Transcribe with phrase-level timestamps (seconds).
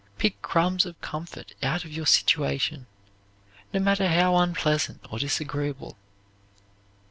[0.17, 2.87] Pick crumbs of comfort out of your situation,
[3.71, 5.95] no matter how unpleasant or disagreeable.